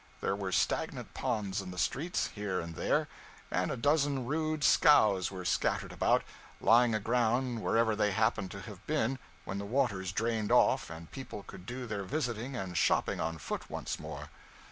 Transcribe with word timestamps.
There 0.19 0.35
were 0.35 0.51
stagnant 0.51 1.13
ponds 1.13 1.61
in 1.61 1.69
the 1.69 1.77
streets, 1.77 2.29
here 2.33 2.59
and 2.59 2.73
there, 2.73 3.07
and 3.51 3.69
a 3.69 3.77
dozen 3.77 4.25
rude 4.25 4.63
scows 4.63 5.29
were 5.29 5.45
scattered 5.45 5.91
about, 5.91 6.23
lying 6.59 6.95
aground 6.95 7.61
wherever 7.61 7.95
they 7.95 8.09
happened 8.11 8.49
to 8.49 8.61
have 8.61 8.83
been 8.87 9.19
when 9.45 9.59
the 9.59 9.63
waters 9.65 10.11
drained 10.11 10.51
off 10.51 10.89
and 10.89 11.11
people 11.11 11.43
could 11.43 11.67
do 11.67 11.85
their 11.85 12.03
visiting 12.03 12.55
and 12.55 12.77
shopping 12.79 13.19
on 13.21 13.37
foot 13.37 13.69
once 13.69 13.99
more. 13.99 14.29